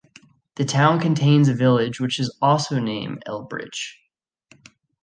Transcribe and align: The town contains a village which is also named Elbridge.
The 0.55 0.65
town 0.65 0.99
contains 0.99 1.47
a 1.47 1.53
village 1.53 1.99
which 1.99 2.17
is 2.19 2.35
also 2.41 2.79
named 2.79 3.21
Elbridge. 3.27 3.99